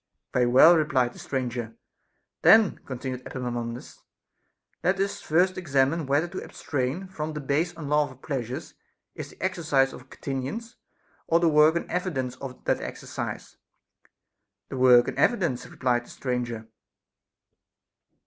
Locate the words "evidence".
15.19-15.67